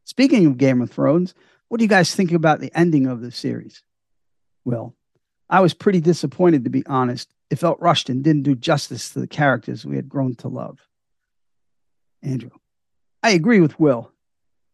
speaking 0.04 0.46
of 0.46 0.58
Game 0.58 0.82
of 0.82 0.90
Thrones, 0.90 1.34
what 1.68 1.78
do 1.78 1.84
you 1.84 1.88
guys 1.88 2.14
think 2.14 2.30
about 2.32 2.60
the 2.60 2.70
ending 2.74 3.06
of 3.06 3.22
the 3.22 3.32
series? 3.32 3.82
Will, 4.64 4.94
I 5.48 5.60
was 5.60 5.72
pretty 5.72 6.00
disappointed, 6.00 6.64
to 6.64 6.70
be 6.70 6.84
honest. 6.86 7.32
It 7.48 7.58
felt 7.58 7.80
rushed 7.80 8.10
and 8.10 8.22
didn't 8.22 8.42
do 8.42 8.54
justice 8.54 9.10
to 9.10 9.20
the 9.20 9.26
characters 9.26 9.86
we 9.86 9.96
had 9.96 10.08
grown 10.08 10.34
to 10.36 10.48
love. 10.48 10.78
Andrew, 12.22 12.50
I 13.22 13.30
agree 13.30 13.60
with 13.60 13.80
Will. 13.80 14.12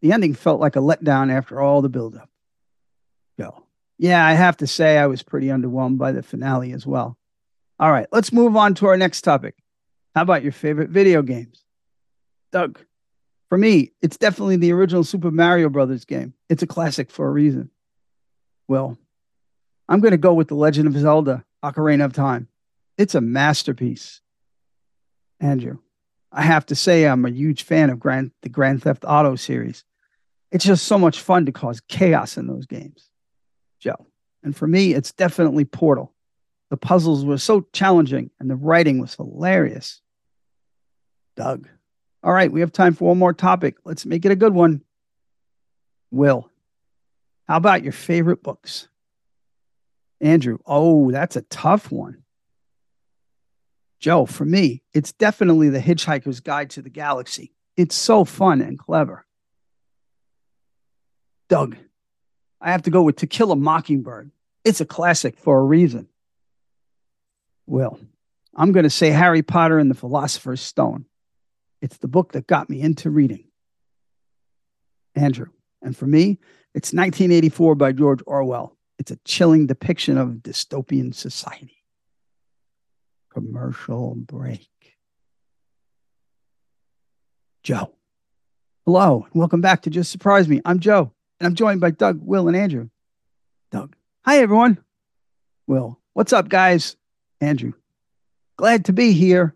The 0.03 0.13
ending 0.13 0.35
felt 0.35 0.61
like 0.61 0.77
a 0.77 0.81
letdown 0.81 1.33
after 1.33 1.61
all 1.61 1.83
the 1.83 1.89
buildup. 1.89 2.29
Joe, 3.39 3.63
yeah, 3.97 4.27
I 4.27 4.33
have 4.33 4.57
to 4.59 4.67
say 4.67 4.99
I 4.99 5.07
was 5.07 5.23
pretty 5.23 5.47
underwhelmed 5.47 5.99
by 5.99 6.13
the 6.13 6.23
finale 6.23 6.73
as 6.73 6.85
well. 6.85 7.17
All 7.79 7.93
right, 7.93 8.07
let's 8.11 8.33
move 8.33 8.57
on 8.57 8.75
to 8.77 8.87
our 8.87 8.97
next 8.97 9.21
topic. 9.23 9.55
How 10.15 10.23
about 10.23 10.43
your 10.43 10.53
favorite 10.53 10.89
video 10.89 11.21
games? 11.23 11.63
Doug, 12.51 12.81
for 13.51 13.59
me, 13.59 13.93
it's 14.01 14.17
definitely 14.17 14.57
the 14.57 14.73
original 14.73 15.05
Super 15.05 15.31
Mario 15.31 15.69
Brothers 15.69 16.07
game. 16.07 16.33
It's 16.49 16.63
a 16.63 16.67
classic 16.67 17.11
for 17.11 17.27
a 17.27 17.31
reason. 17.31 17.71
Well, 18.67 18.97
I'm 19.89 20.01
going 20.01 20.13
to 20.13 20.19
go 20.19 20.33
with 20.33 20.49
The 20.49 20.55
Legend 20.55 20.89
of 20.89 20.97
Zelda 20.97 21.45
Ocarina 21.63 22.07
of 22.07 22.15
Time. 22.15 22.49
It's 22.97 23.15
a 23.15 23.21
masterpiece. 23.21 24.23
Andrew, 25.39 25.79
I 26.33 26.43
have 26.43 26.65
to 26.67 26.75
say 26.75 27.05
I'm 27.05 27.27
a 27.27 27.31
huge 27.31 27.65
fan 27.65 27.91
of 27.91 28.01
Grand, 28.01 28.31
the 28.43 28.49
Grand 28.49 28.83
Theft 28.83 29.05
Auto 29.07 29.37
series. 29.37 29.85
It's 30.51 30.65
just 30.65 30.87
so 30.87 30.99
much 30.99 31.21
fun 31.21 31.45
to 31.45 31.53
cause 31.53 31.81
chaos 31.89 32.39
in 32.39 32.47
those 32.47 32.65
games. 32.65 33.11
Joe. 33.81 34.07
And 34.43 34.57
for 34.57 34.67
me, 34.67 34.95
it's 34.95 35.13
definitely 35.13 35.67
Portal. 35.67 36.15
The 36.71 36.77
puzzles 36.77 37.25
were 37.25 37.39
so 37.39 37.67
challenging 37.73 38.31
and 38.41 38.51
the 38.51 38.57
writing 38.57 39.01
was 39.01 39.15
hilarious. 39.15 40.01
Doug. 41.37 41.69
All 42.23 42.33
right, 42.33 42.51
we 42.51 42.61
have 42.61 42.73
time 42.73 42.95
for 42.95 43.09
one 43.09 43.19
more 43.19 43.33
topic. 43.33 43.77
Let's 43.85 44.05
make 44.05 44.25
it 44.25 44.33
a 44.33 44.37
good 44.37 44.55
one. 44.55 44.83
Will. 46.11 46.51
How 47.47 47.57
about 47.57 47.85
your 47.85 47.93
favorite 47.93 48.43
books? 48.43 48.89
Andrew. 50.21 50.59
Oh, 50.67 51.11
that's 51.11 51.37
a 51.37 51.43
tough 51.43 51.93
one. 51.93 52.25
Joe, 54.01 54.27
for 54.27 54.45
me, 54.45 54.83
it's 54.93 55.13
definitely 55.13 55.69
The 55.69 55.79
Hitchhiker's 55.79 56.41
Guide 56.41 56.71
to 56.71 56.83
the 56.83 56.91
Galaxy. 56.91 57.53
It's 57.77 57.95
so 57.95 58.25
fun 58.25 58.61
and 58.61 58.79
clever. 58.79 59.25
Doug, 61.49 61.77
I 62.61 62.73
have 62.73 62.83
to 62.83 62.91
go 62.91 63.03
with 63.03 63.17
To 63.17 63.27
Kill 63.27 63.53
a 63.53 63.57
Mockingbird. 63.57 64.31
It's 64.65 64.81
a 64.81 64.87
classic 64.87 65.39
for 65.39 65.59
a 65.59 65.65
reason. 65.65 66.09
Will, 67.67 67.99
I'm 68.55 68.73
going 68.73 68.85
to 68.85 68.91
say 68.91 69.11
Harry 69.11 69.43
Potter 69.43 69.79
and 69.79 69.91
the 69.91 69.95
Philosopher's 69.95 70.61
Stone. 70.61 71.07
It's 71.83 71.99
the 71.99 72.09
book 72.09 72.33
that 72.33 72.47
got 72.47 72.71
me 72.71 72.81
into 72.81 73.11
reading. 73.11 73.45
Andrew, 75.15 75.47
and 75.83 75.97
for 75.97 76.07
me, 76.07 76.39
it's 76.75 76.93
1984 76.93 77.75
by 77.75 77.93
George 77.93 78.21
Orwell. 78.27 78.77
It's 78.99 79.11
a 79.11 79.19
chilling 79.25 79.67
depiction 79.67 80.19
of 80.19 80.41
dystopian 80.43 81.15
society. 81.15 81.85
Commercial 83.33 84.15
break. 84.15 84.69
Joe. 87.63 87.93
Hello, 88.85 89.27
and 89.31 89.41
welcome 89.41 89.61
back 89.61 89.83
to 89.83 89.91
Just 89.91 90.13
Surprise 90.13 90.49
Me. 90.49 90.61
I'm 90.65 90.79
Joe, 90.79 91.13
and 91.41 91.47
I'm 91.47 91.55
joined 91.55 91.81
by 91.81 91.91
Doug, 91.91 92.21
Will, 92.23 92.47
and 92.47 92.57
Andrew. 92.57 92.89
Doug. 93.73 93.97
Hi, 94.25 94.39
everyone. 94.39 94.79
Will. 95.67 95.99
What's 96.13 96.33
up, 96.33 96.49
guys? 96.49 96.97
Andrew. 97.41 97.73
Glad 98.57 98.87
to 98.87 98.93
be 98.93 99.13
here. 99.13 99.55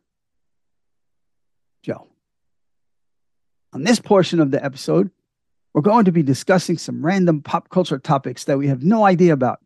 Joe. 1.83 2.09
On 3.73 3.83
this 3.83 4.01
portion 4.01 4.41
of 4.41 4.51
the 4.51 4.63
episode, 4.63 5.11
we're 5.73 5.83
going 5.83 6.05
to 6.05 6.13
be 6.13 6.23
discussing 6.23 6.77
some 6.77 7.05
random 7.05 7.43
pop 7.43 7.69
culture 7.69 7.99
topics 7.99 8.45
that 8.45 8.59
we 8.59 8.69
have 8.69 8.83
no 8.83 9.05
idea 9.05 9.33
about. 9.33 9.61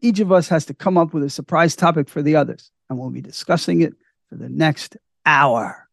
Each 0.00 0.20
of 0.20 0.32
us 0.32 0.48
has 0.48 0.64
to 0.66 0.74
come 0.74 0.96
up 0.96 1.12
with 1.12 1.24
a 1.24 1.30
surprise 1.30 1.76
topic 1.76 2.08
for 2.08 2.22
the 2.22 2.36
others, 2.36 2.70
and 2.88 2.98
we'll 2.98 3.10
be 3.10 3.20
discussing 3.20 3.82
it 3.82 3.92
for 4.28 4.36
the 4.36 4.48
next 4.48 4.96
hour. 5.26 5.88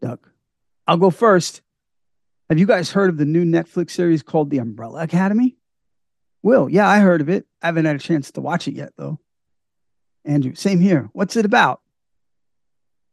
Doug, 0.00 0.26
I'll 0.86 0.96
go 0.96 1.10
first. 1.10 1.60
Have 2.48 2.58
you 2.58 2.66
guys 2.66 2.90
heard 2.90 3.10
of 3.10 3.18
the 3.18 3.26
new 3.26 3.44
Netflix 3.44 3.90
series 3.90 4.22
called 4.22 4.48
The 4.48 4.58
Umbrella 4.58 5.02
Academy? 5.02 5.56
Will, 6.42 6.68
yeah, 6.70 6.88
I 6.88 7.00
heard 7.00 7.20
of 7.20 7.28
it. 7.28 7.46
I 7.60 7.66
haven't 7.66 7.84
had 7.84 7.96
a 7.96 7.98
chance 7.98 8.30
to 8.32 8.40
watch 8.40 8.68
it 8.68 8.74
yet, 8.74 8.92
though. 8.96 9.18
Andrew, 10.28 10.54
same 10.54 10.78
here. 10.78 11.08
What's 11.14 11.36
it 11.36 11.46
about? 11.46 11.80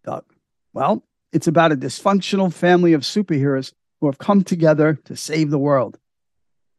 Doug, 0.04 0.26
well, 0.74 1.02
it's 1.32 1.48
about 1.48 1.72
a 1.72 1.78
dysfunctional 1.78 2.54
family 2.54 2.92
of 2.92 3.02
superheroes 3.02 3.72
who 4.00 4.08
have 4.08 4.18
come 4.18 4.44
together 4.44 5.00
to 5.06 5.16
save 5.16 5.50
the 5.50 5.58
world. 5.58 5.98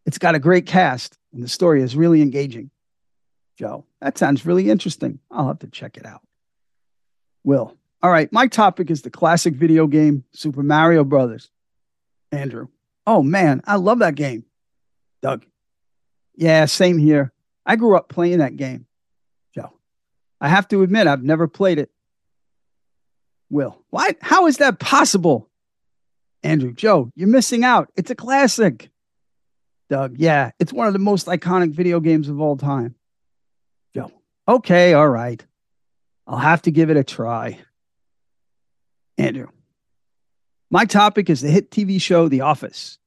It's 0.04 0.18
got 0.18 0.34
a 0.34 0.38
great 0.38 0.66
cast, 0.66 1.18
and 1.32 1.42
the 1.42 1.48
story 1.48 1.82
is 1.82 1.96
really 1.96 2.20
engaging. 2.20 2.70
Joe, 3.58 3.86
that 4.02 4.18
sounds 4.18 4.44
really 4.44 4.68
interesting. 4.68 5.20
I'll 5.30 5.48
have 5.48 5.60
to 5.60 5.68
check 5.68 5.96
it 5.96 6.04
out. 6.04 6.20
Will, 7.42 7.74
all 8.02 8.10
right, 8.10 8.30
my 8.30 8.46
topic 8.46 8.90
is 8.90 9.00
the 9.00 9.10
classic 9.10 9.54
video 9.54 9.86
game 9.86 10.22
Super 10.32 10.62
Mario 10.62 11.02
Brothers. 11.02 11.50
Andrew, 12.30 12.68
oh 13.06 13.22
man, 13.22 13.62
I 13.66 13.76
love 13.76 14.00
that 14.00 14.16
game. 14.16 14.44
Doug, 15.22 15.46
yeah, 16.34 16.66
same 16.66 16.98
here. 16.98 17.32
I 17.64 17.76
grew 17.76 17.96
up 17.96 18.10
playing 18.10 18.38
that 18.38 18.56
game. 18.56 18.85
I 20.40 20.48
have 20.48 20.68
to 20.68 20.82
admit, 20.82 21.06
I've 21.06 21.22
never 21.22 21.48
played 21.48 21.78
it. 21.78 21.90
Will, 23.50 23.80
why? 23.90 24.16
How 24.20 24.46
is 24.46 24.58
that 24.58 24.78
possible? 24.78 25.48
Andrew, 26.42 26.72
Joe, 26.72 27.10
you're 27.14 27.28
missing 27.28 27.64
out. 27.64 27.90
It's 27.96 28.10
a 28.10 28.14
classic. 28.14 28.90
Doug, 29.88 30.16
yeah, 30.18 30.50
it's 30.58 30.72
one 30.72 30.86
of 30.86 30.92
the 30.92 30.98
most 30.98 31.26
iconic 31.26 31.72
video 31.72 32.00
games 32.00 32.28
of 32.28 32.40
all 32.40 32.56
time. 32.56 32.94
Joe, 33.94 34.12
okay, 34.48 34.94
all 34.94 35.08
right. 35.08 35.44
I'll 36.26 36.38
have 36.38 36.62
to 36.62 36.70
give 36.70 36.90
it 36.90 36.96
a 36.96 37.04
try. 37.04 37.60
Andrew, 39.16 39.48
my 40.70 40.84
topic 40.84 41.30
is 41.30 41.40
the 41.40 41.48
hit 41.48 41.70
TV 41.70 42.00
show 42.00 42.28
The 42.28 42.42
Office. 42.42 42.98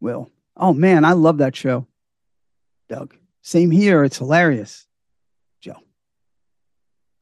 Will, 0.00 0.30
oh 0.56 0.72
man, 0.72 1.04
I 1.04 1.12
love 1.12 1.38
that 1.38 1.56
show. 1.56 1.86
Doug, 2.88 3.14
same 3.42 3.70
here. 3.70 4.04
It's 4.04 4.18
hilarious. 4.18 4.87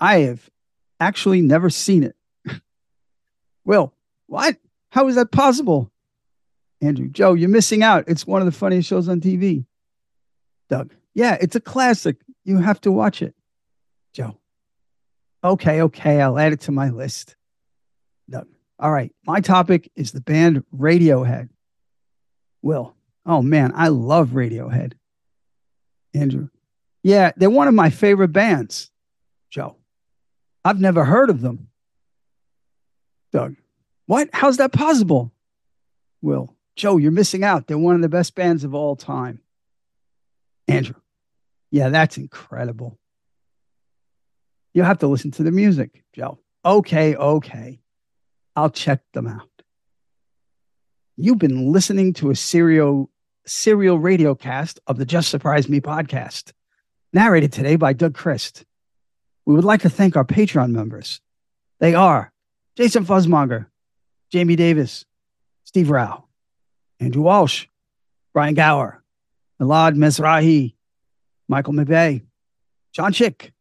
I 0.01 0.21
have 0.21 0.49
actually 1.01 1.41
never 1.41 1.71
seen 1.71 2.05
it. 2.05 2.17
Will, 3.65 3.93
what? 4.27 4.57
How 4.91 5.09
is 5.09 5.17
that 5.17 5.31
possible? 5.31 5.91
Andrew, 6.81 7.09
Joe, 7.09 7.35
you're 7.35 7.49
missing 7.49 7.83
out. 7.83 8.05
It's 8.07 8.27
one 8.27 8.43
of 8.43 8.47
the 8.47 8.53
funniest 8.53 8.89
shows 8.89 9.09
on 9.09 9.21
TV. 9.21 9.65
Doug, 10.69 10.93
yeah, 11.15 11.37
it's 11.41 11.57
a 11.57 11.61
classic. 11.61 12.17
You 12.45 12.59
have 12.59 12.81
to 12.83 12.93
watch 12.93 13.23
it. 13.23 13.35
Joe, 14.13 14.39
okay, 15.43 15.83
okay, 15.83 16.21
I'll 16.21 16.39
add 16.39 16.53
it 16.53 16.61
to 16.63 16.73
my 16.73 16.91
list. 16.91 17.37
Doug, 18.29 18.49
all 18.79 18.93
right, 18.93 19.15
my 19.27 19.41
topic 19.41 19.91
is 19.97 20.13
the 20.13 20.21
band 20.21 20.65
Radiohead. 20.75 21.49
Will, 22.63 22.95
oh 23.25 23.43
man, 23.43 23.73
I 23.75 23.89
love 23.89 24.31
Radiohead. 24.31 24.95
Andrew, 26.15 26.49
yeah, 27.03 27.33
they're 27.37 27.51
one 27.51 27.69
of 27.69 27.75
my 27.75 27.91
favorite 27.91 28.33
bands. 28.33 28.91
Joe, 29.51 29.77
I've 30.66 30.81
never 30.81 31.05
heard 31.05 31.31
of 31.31 31.42
them. 31.42 31.68
Doug, 33.33 33.55
what? 34.07 34.29
How's 34.33 34.57
that 34.57 34.72
possible? 34.72 35.31
Will, 36.22 36.57
Joe, 36.74 36.96
you're 36.96 37.12
missing 37.12 37.44
out. 37.44 37.68
They're 37.68 37.79
one 37.79 37.94
of 37.94 38.02
the 38.02 38.09
best 38.09 38.35
bands 38.35 38.64
of 38.64 38.74
all 38.74 38.96
time. 38.96 39.38
Andrew, 40.66 40.96
yeah, 41.70 41.90
that's 41.90 42.16
incredible. 42.16 42.98
You'll 44.74 44.87
have 44.87 44.98
to 44.98 45.07
listen 45.07 45.31
to 45.33 45.44
the 45.44 45.52
music, 45.52 46.02
Joe. 46.12 46.40
Okay, 46.64 47.14
okay. 47.14 47.79
I'll 48.57 48.70
check 48.70 49.02
them 49.12 49.29
out. 49.29 49.48
You've 51.16 51.38
been 51.38 51.70
listening 51.70 52.12
to 52.14 52.31
a 52.31 52.35
serial 52.35 53.09
serial 53.46 54.00
radio 54.00 54.35
cast 54.35 54.81
of 54.88 54.98
the 54.98 55.07
Just 55.07 55.29
Surprise 55.29 55.68
Me 55.68 55.81
podcast, 55.81 56.50
narrated 57.12 57.52
today 57.52 57.76
by 57.76 57.92
Doug 57.92 58.14
Christ. 58.14 58.64
We 59.47 59.55
would 59.55 59.65
like 59.65 59.83
to 59.83 59.91
thank 59.91 60.17
our 60.17 60.25
Patreon 60.25 60.73
members. 60.73 61.21
They 61.79 61.95
are 61.95 62.33
Jason 62.77 63.07
Fuzzmonger, 63.07 63.67
Jamie 64.31 64.57
Davis, 64.57 65.05
Steve 65.65 65.89
Rao, 65.89 66.25
Andrew 66.99 67.23
Walsh, 67.23 67.67
Brian 68.35 68.55
Gower, 68.55 69.03
Milad 69.61 69.95
Mesrahi, 69.97 70.75
Michael 71.49 71.75
McVeigh, 71.75 72.23
John 72.93 73.13
Chick, 73.13 73.53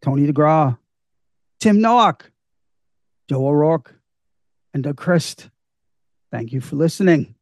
Tony 0.00 0.26
DeGraw, 0.26 0.78
Tim 1.58 1.80
Nowak, 1.80 2.30
Joe 3.28 3.46
O'Rourke, 3.48 3.94
and 4.72 4.82
Doug 4.82 4.96
Christ. 4.96 5.50
Thank 6.30 6.52
you 6.52 6.60
for 6.60 6.76
listening 6.76 7.34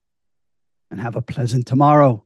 and 0.91 1.01
have 1.01 1.17
a 1.17 1.23
pleasant 1.23 1.67
tomorrow. 1.67 2.25